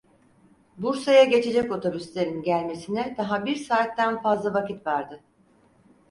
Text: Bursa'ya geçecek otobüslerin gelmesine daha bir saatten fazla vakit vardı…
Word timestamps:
Bursa'ya 0.77 1.23
geçecek 1.23 1.71
otobüslerin 1.71 2.41
gelmesine 2.43 3.15
daha 3.17 3.45
bir 3.45 3.55
saatten 3.55 4.21
fazla 4.21 4.53
vakit 4.53 4.87
vardı… 4.87 5.19